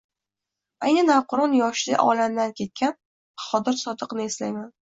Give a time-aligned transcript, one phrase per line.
[0.87, 4.69] ayni navqiron yoshida olamdan ketgan Bahodir Sodiqni eslayman…